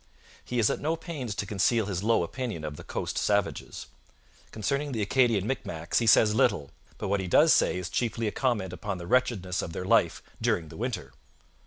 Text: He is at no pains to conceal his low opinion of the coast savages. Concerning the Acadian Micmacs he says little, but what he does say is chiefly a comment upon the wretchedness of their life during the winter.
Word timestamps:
He 0.43 0.57
is 0.57 0.71
at 0.71 0.79
no 0.79 0.95
pains 0.95 1.35
to 1.35 1.45
conceal 1.45 1.85
his 1.85 2.01
low 2.01 2.23
opinion 2.23 2.63
of 2.63 2.75
the 2.75 2.83
coast 2.83 3.19
savages. 3.19 3.85
Concerning 4.49 4.93
the 4.93 5.01
Acadian 5.03 5.45
Micmacs 5.45 5.99
he 5.99 6.07
says 6.07 6.33
little, 6.33 6.71
but 6.97 7.07
what 7.07 7.19
he 7.19 7.27
does 7.27 7.53
say 7.53 7.77
is 7.77 7.87
chiefly 7.87 8.25
a 8.25 8.31
comment 8.31 8.73
upon 8.73 8.97
the 8.97 9.05
wretchedness 9.05 9.61
of 9.61 9.73
their 9.73 9.85
life 9.85 10.23
during 10.41 10.69
the 10.69 10.77
winter. 10.77 11.13